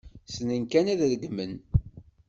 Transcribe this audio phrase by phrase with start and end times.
[0.25, 1.51] Ssnen kan ad regmen.